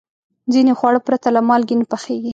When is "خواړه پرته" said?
0.79-1.27